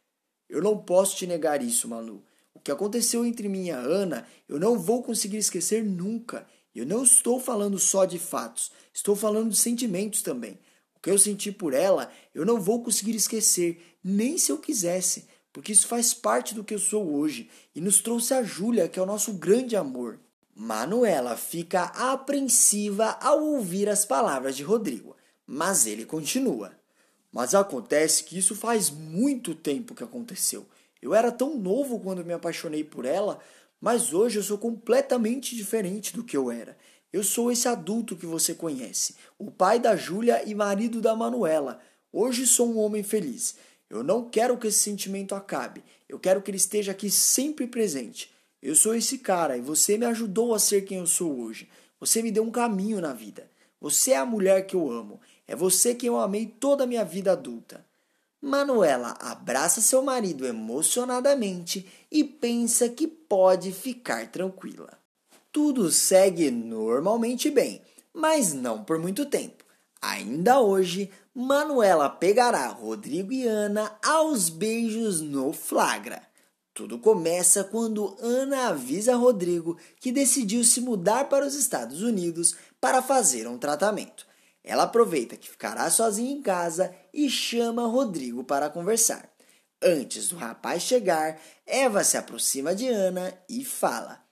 Eu 0.50 0.62
não 0.62 0.78
posso 0.78 1.16
te 1.16 1.28
negar 1.28 1.62
isso, 1.62 1.88
Manu. 1.88 2.26
O 2.52 2.60
que 2.60 2.72
aconteceu 2.72 3.24
entre 3.24 3.48
mim 3.48 3.68
e 3.68 3.72
a 3.72 3.80
Ana, 3.80 4.28
eu 4.48 4.60
não 4.60 4.78
vou 4.78 5.04
conseguir 5.04 5.38
esquecer 5.38 5.84
nunca. 5.84 6.48
Eu 6.74 6.86
não 6.86 7.04
estou 7.04 7.40
falando 7.40 7.78
só 7.78 8.06
de 8.06 8.18
fatos, 8.18 8.72
estou 8.94 9.16
falando 9.16 9.52
de 9.52 9.58
sentimentos 9.58 10.22
também. 10.24 10.60
O 11.00 11.02
que 11.02 11.10
eu 11.10 11.18
senti 11.18 11.50
por 11.50 11.74
ela, 11.74 12.12
eu 12.36 12.46
não 12.46 12.60
vou 12.60 12.84
conseguir 12.84 13.16
esquecer, 13.16 13.98
nem 14.04 14.38
se 14.38 14.52
eu 14.52 14.58
quisesse, 14.58 15.28
porque 15.54 15.72
isso 15.72 15.88
faz 15.88 16.14
parte 16.14 16.54
do 16.54 16.62
que 16.62 16.74
eu 16.74 16.80
sou 16.80 17.16
hoje 17.16 17.50
e 17.74 17.80
nos 17.80 18.02
trouxe 18.02 18.34
a 18.34 18.44
Júlia, 18.44 18.90
que 18.90 19.00
é 19.00 19.02
o 19.02 19.06
nosso 19.06 19.32
grande 19.32 19.78
amor. 19.78 20.20
Manuela 20.54 21.38
fica 21.38 21.84
apreensiva 21.84 23.18
ao 23.22 23.42
ouvir 23.42 23.88
as 23.88 24.04
palavras 24.04 24.58
de 24.58 24.64
Rodrigo, 24.64 25.16
mas 25.48 25.88
ele 25.88 26.04
continua. 26.04 26.74
Mas 27.32 27.56
acontece 27.56 28.26
que 28.26 28.38
isso 28.38 28.54
faz 28.54 28.90
muito 28.90 29.56
tempo 29.56 29.96
que 29.96 30.04
aconteceu. 30.04 30.68
Eu 31.02 31.16
era 31.16 31.32
tão 31.32 31.58
novo 31.58 31.98
quando 32.02 32.26
me 32.26 32.34
apaixonei 32.34 32.84
por 32.84 33.06
ela, 33.06 33.40
mas 33.80 34.14
hoje 34.14 34.38
eu 34.38 34.44
sou 34.44 34.58
completamente 34.58 35.56
diferente 35.56 36.14
do 36.14 36.26
que 36.26 36.36
eu 36.36 36.52
era. 36.52 36.78
Eu 37.12 37.24
sou 37.24 37.52
esse 37.52 37.68
adulto 37.68 38.16
que 38.16 38.28
você 38.28 38.54
conhece, 38.54 39.16
o 39.40 39.50
pai 39.50 39.80
da 39.80 39.96
Júlia 39.96 40.44
e 40.48 40.54
marido 40.54 41.02
da 41.02 41.16
Manuela. 41.16 41.82
Hoje 42.14 42.46
sou 42.46 42.72
um 42.72 42.78
homem 42.78 43.02
feliz. 43.02 43.56
Eu 43.90 44.04
não 44.04 44.30
quero 44.30 44.56
que 44.60 44.68
esse 44.68 44.78
sentimento 44.78 45.34
acabe. 45.34 45.84
Eu 46.08 46.20
quero 46.20 46.40
que 46.40 46.52
ele 46.52 46.58
esteja 46.58 46.92
aqui 46.92 47.10
sempre 47.10 47.66
presente. 47.66 48.32
Eu 48.62 48.76
sou 48.76 48.94
esse 48.94 49.18
cara 49.18 49.58
e 49.58 49.62
você 49.62 49.98
me 49.98 50.06
ajudou 50.06 50.54
a 50.54 50.60
ser 50.60 50.84
quem 50.86 51.00
eu 51.00 51.08
sou 51.08 51.40
hoje. 51.40 51.68
Você 52.00 52.22
me 52.22 52.32
deu 52.32 52.44
um 52.44 52.52
caminho 52.52 53.02
na 53.02 53.12
vida. 53.12 53.50
Você 53.82 54.12
é 54.12 54.18
a 54.18 54.26
mulher 54.26 54.68
que 54.68 54.76
eu 54.76 54.92
amo. 54.92 55.20
É 55.48 55.56
você 55.56 55.96
que 55.96 56.06
eu 56.06 56.20
amei 56.20 56.46
toda 56.46 56.84
a 56.84 56.88
minha 56.88 57.04
vida 57.04 57.32
adulta. 57.32 57.84
Manuela 58.40 59.18
abraça 59.20 59.82
seu 59.82 60.04
marido 60.04 60.46
emocionadamente 60.46 61.88
e 62.12 62.24
pensa 62.24 62.88
que 62.88 63.08
pode 63.08 63.72
ficar 63.72 64.30
tranquila. 64.32 64.99
Tudo 65.52 65.92
segue 65.92 66.52
normalmente 66.52 67.50
bem, 67.50 67.82
mas 68.14 68.54
não 68.54 68.84
por 68.84 69.00
muito 69.00 69.26
tempo. 69.26 69.64
Ainda 70.02 70.60
hoje, 70.60 71.10
Manuela 71.34 72.10
pegará 72.10 72.68
Rodrigo 72.68 73.34
e 73.34 73.48
Ana 73.48 73.92
aos 74.04 74.50
beijos 74.50 75.22
no 75.22 75.52
flagra. 75.52 76.22
Tudo 76.74 77.00
começa 77.00 77.64
quando 77.64 78.16
Ana 78.22 78.68
avisa 78.68 79.16
Rodrigo 79.16 79.78
que 80.00 80.12
decidiu 80.12 80.64
se 80.64 80.80
mudar 80.80 81.28
para 81.28 81.46
os 81.46 81.56
Estados 81.56 82.02
Unidos 82.02 82.56
para 82.80 83.02
fazer 83.02 83.48
um 83.48 83.58
tratamento. 83.58 84.26
Ela 84.64 84.84
aproveita 84.84 85.36
que 85.36 85.50
ficará 85.50 85.90
sozinha 85.90 86.32
em 86.32 86.42
casa 86.42 86.94
e 87.14 87.30
chama 87.30 87.88
Rodrigo 87.88 88.44
para 88.44 88.70
conversar. 88.70 89.30
Antes 89.82 90.30
do 90.30 90.36
rapaz 90.36 90.84
chegar, 90.84 91.40
Eva 91.66 92.04
se 92.04 92.18
aproxima 92.18 92.76
de 92.76 92.88
Ana 92.88 93.34
e 93.50 93.66
fala: 93.66 94.24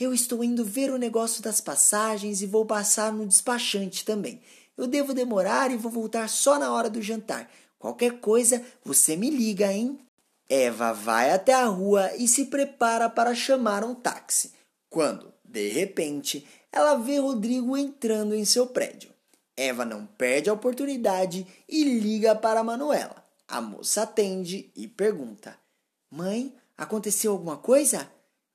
Eu 0.00 0.14
estou 0.14 0.42
indo 0.42 0.64
ver 0.64 0.90
o 0.90 0.96
negócio 0.96 1.42
das 1.42 1.60
passagens 1.60 2.40
e 2.40 2.46
vou 2.46 2.64
passar 2.64 3.12
no 3.12 3.26
despachante 3.26 4.02
também. 4.02 4.40
Eu 4.74 4.86
devo 4.86 5.12
demorar 5.12 5.70
e 5.70 5.76
vou 5.76 5.92
voltar 5.92 6.26
só 6.26 6.58
na 6.58 6.72
hora 6.72 6.88
do 6.88 7.02
jantar. 7.02 7.52
Qualquer 7.78 8.18
coisa, 8.18 8.64
você 8.82 9.14
me 9.14 9.28
liga, 9.28 9.70
hein? 9.70 10.00
Eva 10.48 10.94
vai 10.94 11.30
até 11.30 11.52
a 11.52 11.66
rua 11.66 12.16
e 12.16 12.26
se 12.26 12.46
prepara 12.46 13.10
para 13.10 13.34
chamar 13.34 13.84
um 13.84 13.94
táxi. 13.94 14.52
Quando, 14.88 15.34
de 15.44 15.68
repente, 15.68 16.46
ela 16.72 16.94
vê 16.94 17.18
Rodrigo 17.18 17.76
entrando 17.76 18.34
em 18.34 18.46
seu 18.46 18.66
prédio. 18.66 19.10
Eva 19.54 19.84
não 19.84 20.06
perde 20.06 20.48
a 20.48 20.54
oportunidade 20.54 21.46
e 21.68 21.84
liga 21.84 22.34
para 22.34 22.64
Manuela. 22.64 23.22
A 23.46 23.60
moça 23.60 24.02
atende 24.02 24.72
e 24.74 24.88
pergunta: 24.88 25.58
Mãe, 26.10 26.54
aconteceu 26.74 27.32
alguma 27.32 27.58
coisa? 27.58 28.10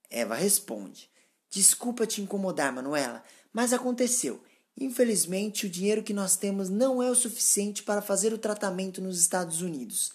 Eva 0.10 0.34
responde: 0.34 1.08
Desculpa 1.56 2.06
te 2.06 2.22
incomodar, 2.22 2.74
Manuela, 2.74 3.24
mas 3.54 3.72
aconteceu. 3.72 4.44
Infelizmente, 4.78 5.66
o 5.66 5.70
dinheiro 5.70 6.04
que 6.04 6.14
nós 6.14 6.36
temos 6.36 6.70
não 6.70 7.02
é 7.02 7.10
o 7.10 7.16
suficiente 7.16 7.82
para 7.82 8.02
fazer 8.02 8.34
o 8.34 8.38
tratamento 8.38 9.02
nos 9.02 9.18
Estados 9.18 9.62
Unidos. 9.62 10.12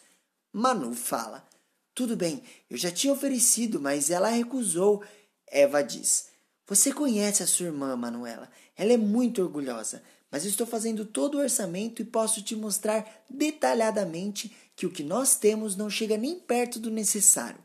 Manu 0.53 0.95
fala: 0.95 1.49
Tudo 1.95 2.15
bem, 2.15 2.43
eu 2.69 2.77
já 2.77 2.91
tinha 2.91 3.13
oferecido, 3.13 3.81
mas 3.81 4.11
ela 4.11 4.29
recusou. 4.29 5.03
Eva 5.47 5.83
diz: 5.83 6.27
Você 6.67 6.93
conhece 6.93 7.43
a 7.43 7.47
sua 7.47 7.67
irmã, 7.67 7.97
Manuela. 7.97 8.51
Ela 8.77 8.93
é 8.93 8.99
muito 8.99 9.41
orgulhosa 9.41 10.03
mas 10.31 10.45
estou 10.45 10.67
fazendo 10.67 11.05
todo 11.05 11.37
o 11.37 11.41
orçamento 11.41 12.01
e 12.01 12.05
posso 12.05 12.41
te 12.41 12.55
mostrar 12.55 13.25
detalhadamente 13.29 14.55
que 14.77 14.87
o 14.87 14.91
que 14.91 15.03
nós 15.03 15.37
temos 15.37 15.75
não 15.75 15.91
chega 15.91 16.17
nem 16.17 16.39
perto 16.39 16.79
do 16.79 16.91
necessário. 16.91 17.59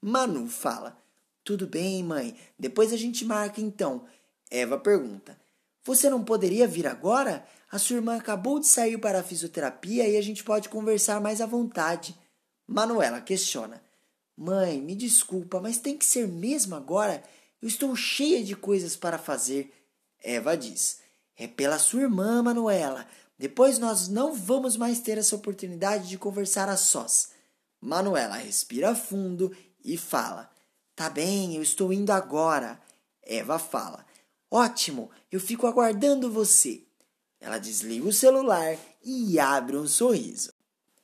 Manu 0.00 0.46
fala: 0.46 0.96
Tudo 1.44 1.66
bem, 1.66 2.02
mãe, 2.02 2.34
depois 2.58 2.90
a 2.90 2.96
gente 2.96 3.24
marca 3.24 3.60
então. 3.60 4.06
Eva 4.50 4.78
pergunta: 4.78 5.38
Você 5.84 6.08
não 6.08 6.24
poderia 6.24 6.66
vir 6.66 6.86
agora? 6.86 7.46
A 7.70 7.78
sua 7.78 7.96
irmã 7.96 8.16
acabou 8.16 8.58
de 8.58 8.66
sair 8.66 8.96
para 8.98 9.20
a 9.20 9.22
fisioterapia 9.22 10.08
e 10.08 10.16
a 10.16 10.22
gente 10.22 10.42
pode 10.42 10.70
conversar 10.70 11.20
mais 11.20 11.42
à 11.42 11.46
vontade. 11.46 12.16
Manuela 12.66 13.20
questiona. 13.20 13.82
Mãe, 14.36 14.80
me 14.80 14.94
desculpa, 14.94 15.60
mas 15.60 15.78
tem 15.78 15.98
que 15.98 16.04
ser 16.04 16.26
mesmo 16.26 16.74
agora? 16.74 17.22
Eu 17.60 17.68
estou 17.68 17.94
cheia 17.94 18.42
de 18.42 18.56
coisas 18.56 18.96
para 18.96 19.18
fazer. 19.18 19.70
Eva 20.22 20.56
diz. 20.56 21.00
É 21.36 21.46
pela 21.46 21.78
sua 21.78 22.02
irmã, 22.02 22.42
Manuela. 22.42 23.06
Depois 23.38 23.78
nós 23.78 24.08
não 24.08 24.32
vamos 24.32 24.76
mais 24.76 25.00
ter 25.00 25.18
essa 25.18 25.36
oportunidade 25.36 26.08
de 26.08 26.16
conversar 26.16 26.68
a 26.68 26.76
sós. 26.76 27.30
Manuela 27.80 28.36
respira 28.36 28.94
fundo 28.94 29.54
e 29.84 29.98
fala: 29.98 30.53
Tá 30.96 31.10
bem, 31.10 31.56
eu 31.56 31.62
estou 31.62 31.92
indo 31.92 32.10
agora. 32.10 32.80
Eva 33.22 33.58
fala: 33.58 34.04
Ótimo, 34.50 35.10
eu 35.30 35.40
fico 35.40 35.66
aguardando 35.66 36.30
você. 36.30 36.82
Ela 37.40 37.58
desliga 37.58 38.08
o 38.08 38.12
celular 38.12 38.76
e 39.02 39.38
abre 39.38 39.76
um 39.76 39.86
sorriso. 39.86 40.52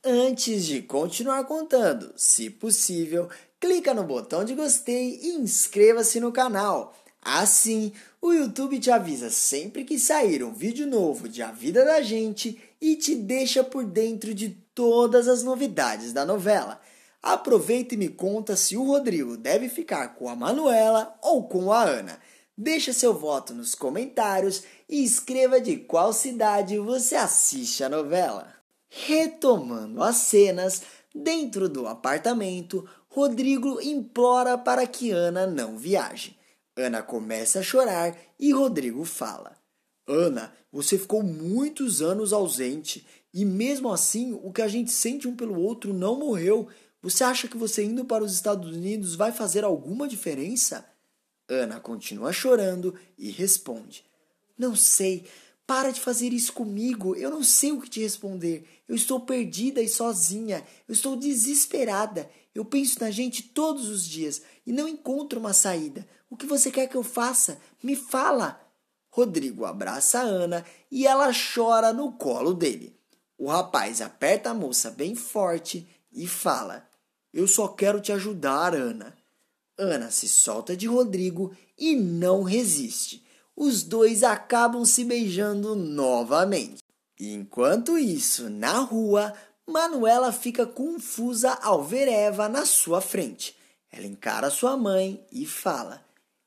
Antes 0.03 0.65
de 0.65 0.81
continuar 0.81 1.45
contando, 1.45 2.13
se 2.17 2.49
possível, 2.49 3.29
clica 3.59 3.93
no 3.93 4.05
botão 4.05 4.45
de 4.45 4.55
gostei 4.55 5.19
e 5.21 5.35
inscreva-se 5.35 6.21
no 6.21 6.33
canal. 6.33 6.95
Assim, 7.21 7.93
o 8.23 8.33
YouTube 8.33 8.79
te 8.79 8.91
avisa 8.91 9.29
sempre 9.29 9.85
que 9.85 9.99
sair 9.99 10.43
um 10.43 10.55
vídeo 10.55 10.87
novo 10.87 11.29
de 11.29 11.43
A 11.43 11.53
Vida 11.53 11.85
da 11.85 12.01
Gente 12.01 12.59
e 12.81 12.97
te 12.97 13.15
deixa 13.15 13.63
por 13.63 13.85
dentro 13.85 14.33
de 14.33 14.51
todas 14.75 15.29
as 15.29 15.43
novidades 15.43 16.15
da 16.15 16.25
novela. 16.25 16.81
Aproveita 17.23 17.95
e 17.95 17.99
me 17.99 18.09
conta 18.09 18.57
se 18.57 18.77
o 18.77 18.85
Rodrigo 18.85 19.37
deve 19.37 19.69
ficar 19.69 20.15
com 20.15 20.29
a 20.29 20.35
Manuela 20.35 21.15
ou 21.23 21.47
com 21.47 21.71
a 21.71 21.83
Ana. 21.83 22.19
Deixa 22.57 22.93
seu 22.93 23.13
voto 23.13 23.55
nos 23.55 23.75
comentários 23.75 24.63
e 24.89 25.05
escreva 25.05 25.61
de 25.61 25.77
qual 25.77 26.13
cidade 26.13 26.79
você 26.79 27.17
assiste 27.17 27.85
a 27.85 27.89
novela. 27.89 28.55
Retomando 28.89 30.03
as 30.03 30.17
cenas, 30.17 30.83
dentro 31.15 31.69
do 31.69 31.87
apartamento, 31.87 32.89
Rodrigo 33.09 33.81
implora 33.81 34.57
para 34.57 34.87
que 34.87 35.11
Ana 35.11 35.47
não 35.47 35.77
viaje. 35.77 36.39
Ana 36.77 37.03
começa 37.03 37.61
a 37.61 37.63
chorar 37.63 38.17
e 38.39 38.53
Rodrigo 38.53 39.05
fala: 39.05 39.57
Ana, 40.07 40.53
você 40.73 40.99
ficou 40.99 41.23
muitos 41.23 42.01
anos 42.01 42.33
ausente 42.33 43.07
e 43.33 43.45
mesmo 43.45 43.93
assim 43.93 44.39
o 44.43 44.53
que 44.53 44.63
a 44.63 44.69
gente 44.69 44.91
sente 44.91 45.29
um 45.29 45.37
pelo 45.37 45.61
outro 45.61 45.93
não 45.93 46.19
morreu. 46.19 46.69
Você 47.03 47.25
acha 47.25 47.49
que 47.49 47.57
você 47.57 47.83
indo 47.83 48.05
para 48.05 48.23
os 48.23 48.35
Estados 48.35 48.71
Unidos 48.71 49.15
vai 49.15 49.33
fazer 49.33 49.65
alguma 49.65 50.07
diferença? 50.07 50.85
Ana 51.49 51.81
continua 51.81 52.33
chorando 52.33 52.95
e 53.17 53.31
responde: 53.31 54.05
Não 54.57 54.77
sei. 54.77 55.27
Para 55.67 55.93
de 55.93 56.01
fazer 56.01 56.33
isso 56.33 56.53
comigo. 56.53 57.15
Eu 57.15 57.31
não 57.31 57.45
sei 57.45 57.71
o 57.71 57.81
que 57.81 57.89
te 57.89 58.01
responder. 58.01 58.67
Eu 58.89 58.97
estou 58.97 59.21
perdida 59.21 59.81
e 59.81 59.89
sozinha. 59.89 60.67
Eu 60.89 60.93
estou 60.93 61.15
desesperada. 61.15 62.29
Eu 62.53 62.65
penso 62.65 63.01
na 63.01 63.11
gente 63.11 63.45
todos 63.45 63.89
os 63.89 64.05
dias 64.05 64.43
e 64.67 64.73
não 64.73 64.89
encontro 64.89 65.39
uma 65.39 65.53
saída. 65.53 66.07
O 66.29 66.37
que 66.37 66.45
você 66.45 66.73
quer 66.73 66.89
que 66.89 66.97
eu 66.97 67.05
faça? 67.05 67.61
Me 67.81 67.95
fala. 67.95 68.61
Rodrigo 69.11 69.65
abraça 69.65 70.19
a 70.19 70.23
Ana 70.23 70.65
e 70.91 71.07
ela 71.07 71.31
chora 71.33 71.93
no 71.93 72.13
colo 72.13 72.53
dele. 72.53 72.99
O 73.39 73.47
rapaz 73.47 74.01
aperta 74.01 74.51
a 74.51 74.55
moça 74.55 74.91
bem 74.91 75.15
forte 75.15 75.89
e 76.13 76.27
fala: 76.27 76.90
Eu 77.33 77.47
só 77.47 77.69
quero 77.69 78.01
te 78.01 78.13
ajudar, 78.13 78.75
Ana. 78.75 79.17
Ana 79.79 80.11
se 80.11 80.29
solta 80.29 80.77
de 80.77 80.87
Rodrigo 80.87 81.57
e 81.79 81.97
não 81.97 82.43
resiste. 82.43 83.25
Os 83.57 83.83
dois 83.83 84.23
acabam 84.23 84.85
se 84.85 85.05
beijando 85.05 85.75
novamente. 85.75 86.83
Enquanto 87.19 87.99
isso, 87.99 88.49
na 88.49 88.79
rua, 88.79 89.35
Manuela 89.67 90.33
fica 90.33 90.67
confusa 90.67 91.53
ao 91.63 91.85
ver 91.85 92.09
Eva 92.09 92.49
na 92.49 92.67
sua 92.67 93.01
frente. 93.01 93.57
Ela 93.93 94.07
encara 94.07 94.51
sua 94.51 94.77
mãe 94.77 95.25
e 95.31 95.47
fala: 95.47 96.05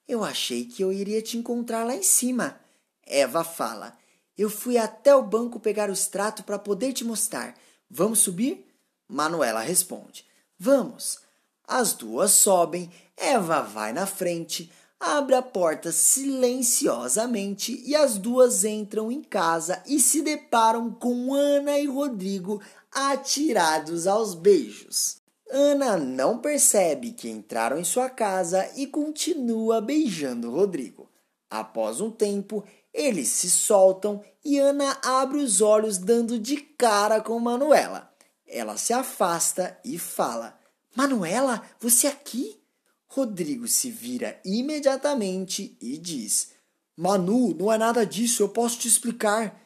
Eu 0.07 0.23
achei 0.23 0.65
que 0.65 0.83
eu 0.83 0.91
iria 0.91 1.21
te 1.21 1.37
encontrar 1.37 1.83
lá 1.83 1.95
em 1.95 2.03
cima. 2.03 2.59
Eva 3.05 3.43
fala: 3.43 3.97
Eu 4.37 4.49
fui 4.49 4.77
até 4.77 5.15
o 5.15 5.23
banco 5.23 5.59
pegar 5.59 5.89
o 5.89 5.93
extrato 5.93 6.43
para 6.43 6.59
poder 6.59 6.93
te 6.93 7.03
mostrar. 7.03 7.55
Vamos 7.89 8.19
subir? 8.19 8.65
Manuela 9.07 9.61
responde: 9.61 10.25
Vamos. 10.60 11.19
As 11.67 11.93
duas 11.93 12.31
sobem, 12.31 12.91
Eva 13.17 13.62
vai 13.62 13.93
na 13.93 14.05
frente, 14.05 14.72
abre 15.00 15.36
a 15.36 15.41
porta 15.41 15.91
silenciosamente 15.91 17.81
e 17.86 17.95
as 17.95 18.17
duas 18.17 18.63
entram 18.63 19.12
em 19.12 19.22
casa 19.22 19.81
e 19.86 20.00
se 20.00 20.22
deparam 20.22 20.91
com 20.91 21.33
Ana 21.33 21.77
e 21.77 21.88
Rodrigo 21.88 22.62
atirados 22.91 24.07
aos 24.07 24.33
beijos. 24.33 25.17
Ana 25.50 25.98
não 25.98 26.39
percebe 26.39 27.12
que 27.12 27.29
entraram 27.29 27.77
em 27.77 27.83
sua 27.83 28.10
casa 28.10 28.69
e 28.75 28.88
continua 28.88 29.81
beijando 29.81 30.51
Rodrigo. 30.51 31.10
Após 31.50 32.01
um 32.01 32.10
tempo, 32.10 32.63
eles 32.93 33.27
se 33.27 33.50
soltam 33.50 34.24
e 34.43 34.57
Ana 34.57 34.98
abre 35.03 35.39
os 35.39 35.62
olhos 35.62 35.98
dando 35.98 36.39
de 36.39 36.57
cara 36.57 37.22
com 37.22 37.39
Manuela. 37.39 38.12
Ela 38.53 38.77
se 38.77 38.93
afasta 38.93 39.79
e 39.83 39.98
fala: 39.98 40.60
Manuela, 40.95 41.63
você 41.79 42.05
aqui? 42.05 42.62
Rodrigo 43.07 43.67
se 43.67 43.89
vira 43.89 44.39
imediatamente 44.45 45.75
e 45.81 45.98
diz: 45.98 46.51
Manu, 46.95 47.55
não 47.55 47.72
é 47.72 47.79
nada 47.79 48.05
disso, 48.05 48.43
eu 48.43 48.50
posso 48.50 48.77
te 48.77 48.88
explicar. 48.88 49.60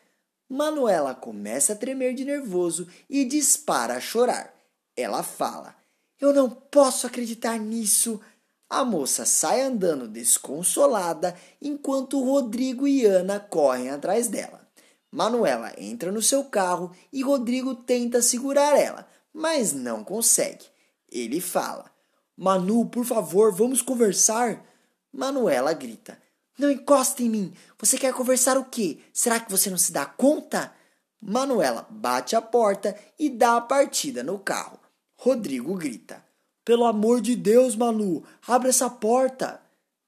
Manuela 0.49 1.13
começa 1.13 1.73
a 1.73 1.75
tremer 1.75 2.13
de 2.13 2.23
nervoso 2.23 2.87
e 3.09 3.25
dispara 3.25 3.95
a 3.95 3.99
chorar. 3.99 4.53
Ela 4.95 5.21
fala: 5.21 5.75
Eu 6.17 6.33
não 6.33 6.49
posso 6.49 7.05
acreditar 7.05 7.59
nisso. 7.59 8.21
A 8.69 8.85
moça 8.85 9.25
sai 9.25 9.61
andando 9.61 10.07
desconsolada 10.07 11.37
enquanto 11.61 12.23
Rodrigo 12.23 12.87
e 12.87 13.05
Ana 13.05 13.39
correm 13.39 13.89
atrás 13.89 14.29
dela. 14.29 14.66
Manuela 15.11 15.73
entra 15.77 16.11
no 16.11 16.21
seu 16.21 16.45
carro 16.45 16.91
e 17.11 17.21
Rodrigo 17.21 17.73
tenta 17.75 18.21
segurar 18.21 18.77
ela, 18.77 19.07
mas 19.33 19.73
não 19.73 20.03
consegue. 20.03 20.65
Ele 21.09 21.39
fala: 21.39 21.89
Manu, 22.35 22.85
por 22.85 23.05
favor, 23.05 23.53
vamos 23.53 23.81
conversar. 23.81 24.63
Manuela 25.11 25.73
grita: 25.73 26.21
Não 26.57 26.69
encosta 26.69 27.23
em 27.23 27.29
mim. 27.29 27.53
Você 27.79 27.97
quer 27.97 28.13
conversar 28.13 28.57
o 28.57 28.65
quê? 28.65 28.99
Será 29.13 29.39
que 29.39 29.49
você 29.49 29.69
não 29.69 29.77
se 29.77 29.91
dá 29.91 30.05
conta? 30.05 30.73
Manuela 31.19 31.87
bate 31.89 32.35
a 32.35 32.41
porta 32.41 32.95
e 33.17 33.29
dá 33.29 33.57
a 33.57 33.61
partida 33.61 34.21
no 34.21 34.37
carro. 34.37 34.79
Rodrigo 35.15 35.73
grita: 35.75 36.23
Pelo 36.63 36.85
amor 36.85 37.21
de 37.21 37.35
Deus, 37.35 37.75
Manu, 37.75 38.23
abre 38.45 38.69
essa 38.69 38.89
porta. 38.89 39.61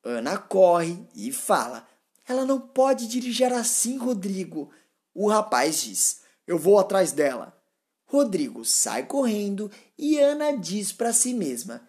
Ana 0.04 0.38
corre 0.38 1.00
e 1.16 1.32
fala: 1.32 1.88
Ela 2.28 2.46
não 2.46 2.60
pode 2.60 3.08
dirigir 3.08 3.52
assim, 3.52 3.98
Rodrigo. 3.98 4.70
O 5.22 5.28
rapaz 5.28 5.82
diz: 5.82 6.22
Eu 6.48 6.58
vou 6.58 6.80
atrás 6.80 7.12
dela. 7.12 7.54
Rodrigo 8.06 8.64
sai 8.64 9.06
correndo 9.06 9.70
e 9.98 10.18
Ana 10.18 10.54
diz 10.54 10.94
para 10.94 11.12
si 11.12 11.34
mesma: 11.34 11.82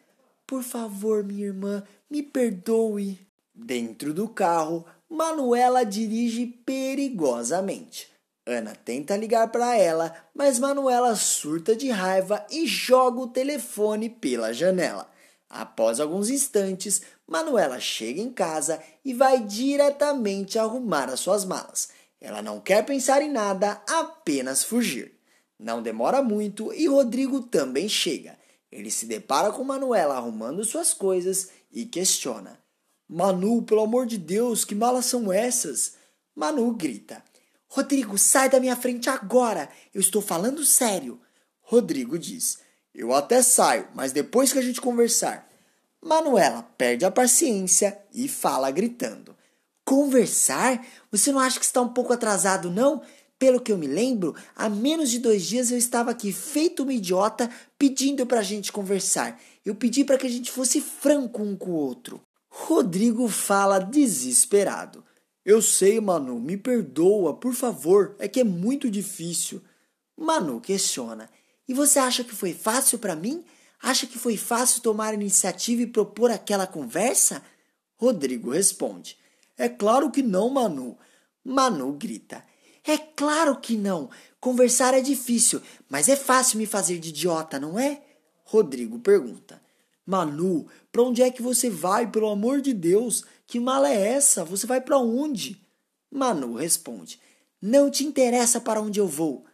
Por 0.45 0.65
favor, 0.65 1.23
minha 1.23 1.47
irmã, 1.47 1.85
me 2.11 2.25
perdoe. 2.25 3.25
Dentro 3.55 4.13
do 4.13 4.29
carro, 4.29 4.85
Manuela 5.09 5.85
dirige 5.85 6.45
perigosamente. 6.45 8.11
Ana 8.45 8.75
tenta 8.75 9.17
ligar 9.17 9.47
para 9.53 9.77
ela, 9.77 10.13
mas 10.35 10.59
Manuela 10.59 11.15
surta 11.15 11.77
de 11.77 11.89
raiva 11.89 12.45
e 12.51 12.67
joga 12.67 13.21
o 13.21 13.29
telefone 13.29 14.11
pela 14.11 14.53
janela. 14.53 15.09
Após 15.49 16.01
alguns 16.01 16.31
instantes, 16.31 17.03
Manuela 17.29 17.79
chega 17.79 18.21
em 18.21 18.33
casa 18.33 18.83
e 19.05 19.15
vai 19.15 19.39
diretamente 19.45 20.59
arrumar 20.59 21.09
as 21.09 21.21
suas 21.21 21.45
malas. 21.45 22.00
Ela 22.21 22.43
não 22.43 22.61
quer 22.61 22.85
pensar 22.85 23.23
em 23.23 23.31
nada, 23.31 23.83
apenas 23.89 24.63
fugir. 24.63 25.19
Não 25.59 25.83
demora 25.83 26.23
muito 26.23 26.73
e 26.73 26.87
Rodrigo 26.87 27.43
também 27.43 27.89
chega. 27.89 28.39
Ele 28.71 28.91
se 28.91 29.07
depara 29.07 29.51
com 29.51 29.65
Manuela 29.65 30.17
arrumando 30.17 30.65
suas 30.65 30.93
coisas 30.93 31.51
e 31.73 31.85
questiona: 31.85 32.59
Manu, 33.09 33.63
pelo 33.63 33.83
amor 33.83 34.07
de 34.07 34.19
Deus, 34.19 34.65
que 34.65 34.75
malas 34.75 35.07
são 35.07 35.33
essas? 35.33 35.95
Manu 36.35 36.73
grita: 36.73 37.23
Rodrigo, 37.69 38.17
sai 38.19 38.49
da 38.49 38.61
minha 38.61 38.77
frente 38.77 39.09
agora! 39.09 39.69
Eu 39.95 40.01
estou 40.01 40.23
falando 40.23 40.65
sério. 40.65 41.21
Rodrigo 41.61 42.19
diz: 42.19 42.59
Eu 42.95 43.15
até 43.15 43.43
saio, 43.43 43.89
mas 43.95 44.13
depois 44.13 44.53
que 44.53 44.59
a 44.59 44.63
gente 44.63 44.81
conversar. 44.81 45.49
Manuela 46.03 46.63
perde 46.79 47.05
a 47.05 47.11
paciência 47.11 48.01
e 48.13 48.27
fala 48.27 48.71
gritando: 48.71 49.37
Conversar? 49.91 50.87
Você 51.11 51.33
não 51.33 51.41
acha 51.41 51.59
que 51.59 51.65
está 51.65 51.83
um 51.83 51.89
pouco 51.89 52.13
atrasado, 52.13 52.71
não? 52.71 53.03
Pelo 53.37 53.61
que 53.61 53.73
eu 53.73 53.77
me 53.77 53.89
lembro, 53.89 54.37
há 54.55 54.69
menos 54.69 55.11
de 55.11 55.19
dois 55.19 55.45
dias 55.45 55.73
eu 55.73 55.77
estava 55.77 56.13
aqui 56.13 56.33
feito 56.33 56.85
uma 56.85 56.93
idiota 56.93 57.51
pedindo 57.77 58.25
para 58.25 58.39
a 58.39 58.45
gente 58.45 58.71
conversar. 58.71 59.41
Eu 59.67 59.75
pedi 59.75 60.05
para 60.05 60.17
que 60.17 60.29
a 60.29 60.31
gente 60.31 60.53
fosse 60.53 60.81
franco 60.81 61.43
um 61.43 61.57
com 61.57 61.73
o 61.73 61.75
outro. 61.75 62.21
Rodrigo 62.49 63.27
fala 63.27 63.81
desesperado. 63.81 65.05
Eu 65.45 65.61
sei, 65.61 66.01
Manu, 66.01 66.39
me 66.39 66.57
perdoa, 66.57 67.35
por 67.35 67.53
favor, 67.53 68.15
é 68.21 68.29
que 68.29 68.39
é 68.39 68.45
muito 68.45 68.89
difícil. 68.89 69.61
Manu 70.17 70.61
questiona: 70.61 71.29
E 71.67 71.75
você 71.75 71.99
acha 71.99 72.23
que 72.23 72.33
foi 72.33 72.55
fácil 72.55 72.97
para 73.01 73.17
mim? 73.17 73.43
Acha 73.83 74.07
que 74.07 74.21
foi 74.21 74.37
fácil 74.37 74.83
tomar 74.83 75.09
a 75.09 75.15
iniciativa 75.15 75.83
e 75.83 75.87
propor 75.89 76.31
aquela 76.31 76.65
conversa? 76.65 77.43
Rodrigo 77.97 78.51
responde: 78.51 79.19
É 79.61 79.69
claro 79.69 80.11
que 80.11 80.23
não, 80.23 80.49
Manu. 80.49 80.97
Manu 81.45 81.93
grita: 81.93 82.43
É 82.83 82.97
claro 82.97 83.61
que 83.61 83.77
não. 83.77 84.09
Conversar 84.41 84.95
é 84.95 85.03
difícil, 85.03 85.61
mas 85.87 86.09
é 86.09 86.17
fácil 86.17 86.57
me 86.57 86.65
fazer 86.65 86.99
de 86.99 87.11
idiota, 87.11 87.61
não 87.61 87.79
é? 87.79 88.01
Rodrigo 88.43 88.99
pergunta: 89.01 89.61
Manu, 90.07 90.67
para 90.91 91.03
onde 91.03 91.21
é 91.21 91.31
que 91.31 91.43
você 91.43 91.69
vai, 91.69 92.11
pelo 92.11 92.31
amor 92.31 92.63
de 92.63 92.73
Deus? 92.73 93.23
Que 93.47 93.61
mala 93.61 93.91
é 93.91 94.15
essa? 94.15 94.47
Você 94.47 94.67
vai 94.67 94.81
para 94.81 94.97
onde? 94.97 95.61
Manu 96.11 96.55
responde: 96.55 97.21
Não 97.61 97.91
te 97.91 98.03
interessa 98.03 98.63
para 98.63 98.81
onde 98.81 98.99
eu 98.99 99.07
vou. 99.07 99.45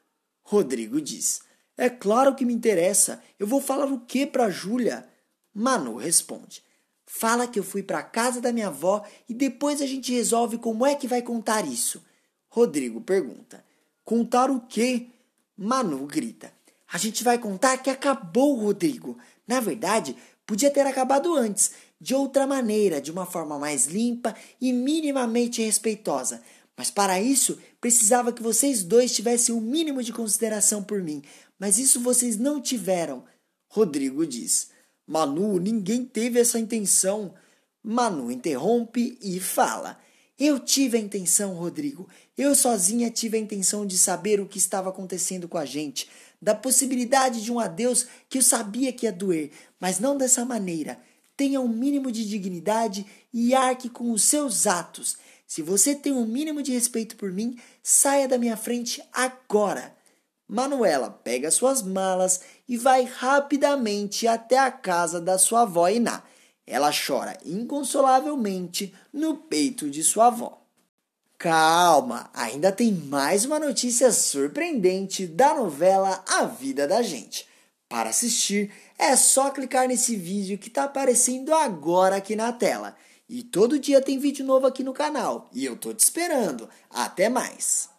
Rodrigo 0.44 1.00
diz: 1.00 1.40
É 1.76 1.90
claro 1.90 2.36
que 2.36 2.44
me 2.44 2.54
interessa. 2.54 3.20
Eu 3.40 3.46
vou 3.48 3.60
falar 3.60 3.86
o 3.86 3.98
que 3.98 4.24
para 4.24 4.50
Júlia? 4.50 5.04
Manu 5.52 5.96
responde: 5.96 6.62
Fala 7.06 7.46
que 7.46 7.58
eu 7.58 7.62
fui 7.62 7.84
para 7.84 8.02
casa 8.02 8.40
da 8.40 8.52
minha 8.52 8.66
avó 8.66 9.04
e 9.28 9.32
depois 9.32 9.80
a 9.80 9.86
gente 9.86 10.12
resolve 10.12 10.58
como 10.58 10.84
é 10.84 10.96
que 10.96 11.06
vai 11.06 11.22
contar 11.22 11.64
isso. 11.64 12.04
Rodrigo 12.48 13.00
pergunta: 13.00 13.64
Contar 14.04 14.50
o 14.50 14.60
quê? 14.60 15.06
Manu 15.56 16.04
grita: 16.06 16.52
A 16.92 16.98
gente 16.98 17.22
vai 17.22 17.38
contar 17.38 17.78
que 17.78 17.88
acabou, 17.88 18.56
Rodrigo. 18.56 19.16
Na 19.46 19.60
verdade, 19.60 20.16
podia 20.44 20.70
ter 20.70 20.86
acabado 20.86 21.34
antes, 21.34 21.72
de 22.00 22.14
outra 22.14 22.46
maneira, 22.46 23.00
de 23.00 23.12
uma 23.12 23.24
forma 23.24 23.58
mais 23.58 23.86
limpa 23.86 24.34
e 24.60 24.72
minimamente 24.72 25.62
respeitosa. 25.62 26.42
Mas 26.76 26.90
para 26.90 27.20
isso, 27.20 27.58
precisava 27.80 28.32
que 28.32 28.42
vocês 28.42 28.82
dois 28.82 29.14
tivessem 29.14 29.54
o 29.54 29.58
um 29.58 29.62
mínimo 29.62 30.02
de 30.02 30.12
consideração 30.12 30.82
por 30.82 31.00
mim. 31.02 31.22
Mas 31.58 31.78
isso 31.78 32.00
vocês 32.00 32.36
não 32.36 32.60
tiveram. 32.60 33.24
Rodrigo 33.68 34.26
diz: 34.26 34.70
Manu, 35.06 35.58
ninguém 35.60 36.04
teve 36.04 36.40
essa 36.40 36.58
intenção. 36.58 37.34
Manu 37.82 38.30
interrompe 38.30 39.16
e 39.22 39.38
fala: 39.38 39.98
Eu 40.38 40.58
tive 40.58 40.98
a 40.98 41.00
intenção, 41.00 41.54
Rodrigo. 41.54 42.08
Eu 42.36 42.54
sozinha 42.54 43.10
tive 43.10 43.36
a 43.36 43.40
intenção 43.40 43.86
de 43.86 43.96
saber 43.96 44.40
o 44.40 44.46
que 44.46 44.58
estava 44.58 44.90
acontecendo 44.90 45.48
com 45.48 45.56
a 45.56 45.64
gente, 45.64 46.08
da 46.42 46.54
possibilidade 46.54 47.42
de 47.42 47.52
um 47.52 47.60
adeus 47.60 48.06
que 48.28 48.38
eu 48.38 48.42
sabia 48.42 48.92
que 48.92 49.06
ia 49.06 49.12
doer, 49.12 49.50
mas 49.80 50.00
não 50.00 50.18
dessa 50.18 50.44
maneira. 50.44 50.98
Tenha 51.36 51.60
um 51.60 51.68
mínimo 51.68 52.10
de 52.10 52.26
dignidade 52.26 53.06
e 53.32 53.54
arque 53.54 53.88
com 53.88 54.10
os 54.10 54.24
seus 54.24 54.66
atos. 54.66 55.16
Se 55.46 55.62
você 55.62 55.94
tem 55.94 56.12
um 56.12 56.26
mínimo 56.26 56.62
de 56.62 56.72
respeito 56.72 57.16
por 57.16 57.30
mim, 57.30 57.56
saia 57.82 58.26
da 58.26 58.38
minha 58.38 58.56
frente 58.56 59.02
agora. 59.12 59.94
Manuela 60.48 61.10
pega 61.10 61.50
suas 61.50 61.82
malas 61.82 62.40
e 62.68 62.76
vai 62.76 63.04
rapidamente 63.04 64.28
até 64.28 64.58
a 64.58 64.70
casa 64.70 65.20
da 65.20 65.38
sua 65.38 65.62
avó 65.62 65.88
Iná. 65.88 66.22
Ela 66.66 66.90
chora 66.92 67.36
inconsolavelmente 67.44 68.94
no 69.12 69.36
peito 69.36 69.90
de 69.90 70.02
sua 70.02 70.26
avó. 70.26 70.62
Calma, 71.38 72.30
ainda 72.32 72.72
tem 72.72 72.92
mais 72.92 73.44
uma 73.44 73.58
notícia 73.58 74.10
surpreendente 74.10 75.26
da 75.26 75.54
novela 75.54 76.24
A 76.26 76.44
Vida 76.44 76.88
da 76.88 77.02
Gente. 77.02 77.46
Para 77.88 78.10
assistir, 78.10 78.72
é 78.98 79.14
só 79.14 79.50
clicar 79.50 79.86
nesse 79.86 80.16
vídeo 80.16 80.58
que 80.58 80.68
está 80.68 80.84
aparecendo 80.84 81.54
agora 81.54 82.16
aqui 82.16 82.34
na 82.34 82.52
tela. 82.52 82.96
E 83.28 83.42
todo 83.42 83.78
dia 83.78 84.00
tem 84.00 84.18
vídeo 84.18 84.44
novo 84.44 84.66
aqui 84.66 84.82
no 84.82 84.92
canal. 84.92 85.48
E 85.52 85.64
eu 85.64 85.76
tô 85.76 85.92
te 85.92 86.00
esperando. 86.00 86.68
Até 86.88 87.28
mais! 87.28 87.95